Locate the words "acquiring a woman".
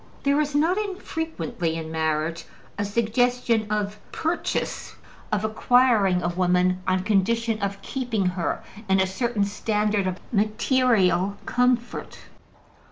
5.45-6.81